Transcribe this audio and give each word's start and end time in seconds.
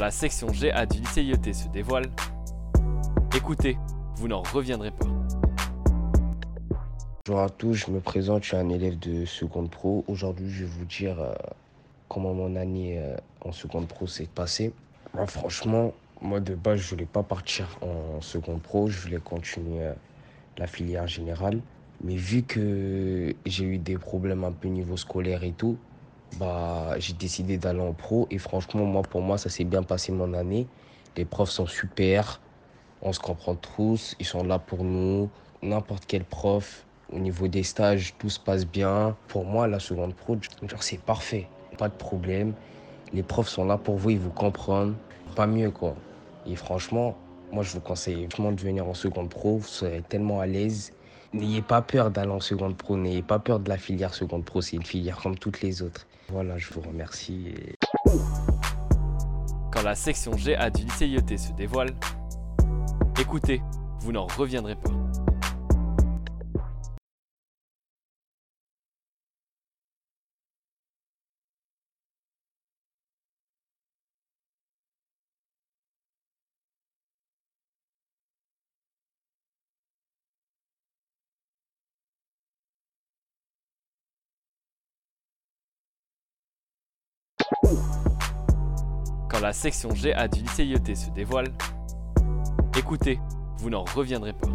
La 0.00 0.10
section 0.10 0.48
GA 0.48 0.86
du 0.86 0.98
lycée 0.98 1.22
IET 1.22 1.52
se 1.52 1.68
dévoile, 1.68 2.06
écoutez, 3.36 3.76
vous 4.16 4.26
n'en 4.26 4.42
reviendrez 4.42 4.90
pas. 4.90 5.06
Bonjour 7.26 7.40
à 7.40 7.50
tous, 7.50 7.74
je 7.74 7.90
me 7.90 8.00
présente, 8.00 8.42
je 8.42 8.48
suis 8.48 8.56
un 8.56 8.68
élève 8.68 8.98
de 8.98 9.24
seconde 9.26 9.70
pro. 9.70 10.04
Aujourd'hui, 10.08 10.50
je 10.50 10.64
vais 10.64 10.70
vous 10.70 10.84
dire 10.86 11.20
euh, 11.20 11.34
comment 12.08 12.34
mon 12.34 12.56
année 12.56 12.98
euh, 12.98 13.16
en 13.42 13.52
seconde 13.52 13.86
pro 13.86 14.06
s'est 14.06 14.28
passée. 14.34 14.72
Moi, 15.14 15.26
franchement, 15.26 15.92
moi 16.20 16.40
de 16.40 16.54
base, 16.54 16.80
je 16.80 16.90
voulais 16.90 17.06
pas 17.06 17.22
partir 17.22 17.78
en 17.82 18.20
seconde 18.20 18.60
pro, 18.60 18.88
je 18.88 18.98
voulais 18.98 19.20
continuer 19.20 19.82
euh, 19.82 19.92
la 20.58 20.66
filière 20.66 21.06
générale. 21.06 21.60
Mais 22.02 22.16
vu 22.16 22.42
que 22.42 23.34
j'ai 23.46 23.64
eu 23.64 23.78
des 23.78 23.98
problèmes 23.98 24.42
un 24.42 24.52
peu 24.52 24.68
niveau 24.68 24.96
scolaire 24.96 25.44
et 25.44 25.52
tout, 25.52 25.76
bah, 26.38 26.94
j'ai 26.98 27.12
décidé 27.12 27.58
d'aller 27.58 27.80
en 27.80 27.92
pro. 27.92 28.26
Et 28.30 28.38
franchement, 28.38 28.84
moi, 28.84 29.02
pour 29.02 29.20
moi, 29.20 29.38
ça 29.38 29.48
s'est 29.48 29.64
bien 29.64 29.82
passé 29.82 30.12
mon 30.12 30.32
année. 30.34 30.66
Les 31.16 31.24
profs 31.24 31.50
sont 31.50 31.66
super, 31.66 32.40
on 33.02 33.12
se 33.12 33.20
comprend 33.20 33.54
tous, 33.54 34.16
ils 34.18 34.26
sont 34.26 34.44
là 34.44 34.58
pour 34.58 34.84
nous. 34.84 35.28
N'importe 35.62 36.04
quel 36.06 36.24
prof, 36.24 36.84
au 37.12 37.18
niveau 37.18 37.48
des 37.48 37.62
stages, 37.62 38.14
tout 38.18 38.30
se 38.30 38.40
passe 38.40 38.66
bien. 38.66 39.14
Pour 39.28 39.44
moi, 39.44 39.66
la 39.68 39.78
seconde 39.78 40.14
pro, 40.14 40.36
c'est 40.80 41.00
parfait. 41.00 41.48
Pas 41.78 41.88
de 41.88 41.94
problème. 41.94 42.54
Les 43.12 43.22
profs 43.22 43.48
sont 43.48 43.64
là 43.64 43.76
pour 43.76 43.96
vous, 43.96 44.10
ils 44.10 44.18
vous 44.18 44.30
comprennent. 44.30 44.94
Pas 45.36 45.46
mieux, 45.46 45.70
quoi. 45.70 45.94
Et 46.46 46.56
franchement, 46.56 47.16
moi, 47.52 47.62
je 47.62 47.72
vous 47.72 47.80
conseille 47.80 48.26
vraiment 48.26 48.52
de 48.52 48.60
venir 48.60 48.86
en 48.86 48.94
seconde 48.94 49.28
pro. 49.28 49.58
Vous 49.58 49.66
serez 49.66 50.02
tellement 50.08 50.40
à 50.40 50.46
l'aise. 50.46 50.92
N'ayez 51.32 51.62
pas 51.62 51.80
peur 51.80 52.10
d'aller 52.10 52.30
en 52.30 52.40
seconde 52.40 52.76
pro. 52.76 52.96
N'ayez 52.96 53.22
pas 53.22 53.38
peur 53.38 53.58
de 53.58 53.68
la 53.68 53.78
filière 53.78 54.12
seconde 54.12 54.44
pro. 54.44 54.60
C'est 54.60 54.76
une 54.76 54.84
filière 54.84 55.16
comme 55.16 55.38
toutes 55.38 55.62
les 55.62 55.80
autres. 55.80 56.06
Voilà, 56.28 56.58
je 56.58 56.72
vous 56.74 56.82
remercie. 56.82 57.54
Quand 59.72 59.82
la 59.82 59.94
section 59.94 60.32
GA 60.32 60.68
du 60.68 60.84
lycée 60.84 61.06
IET 61.06 61.38
se 61.38 61.52
dévoile, 61.52 61.90
écoutez, 63.18 63.62
vous 64.00 64.12
n'en 64.12 64.26
reviendrez 64.26 64.74
pas. 64.74 64.90
Quand 89.32 89.40
la 89.40 89.54
section 89.54 89.88
GA 89.88 90.28
du 90.28 90.42
lycée 90.42 90.66
IET 90.66 90.94
se 90.94 91.08
dévoile, 91.10 91.48
écoutez, 92.78 93.18
vous 93.56 93.70
n'en 93.70 93.82
reviendrez 93.82 94.34
pas. 94.34 94.48